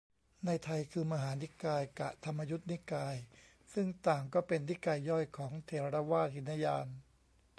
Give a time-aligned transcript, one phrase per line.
[0.45, 3.15] ในไทย คือ มหานิกาย กะ ธรรมยุตินิกาย
[3.73, 6.87] ซึ่งต่างก็เป็นนิกายย่อยของ เถรวาท หินยาน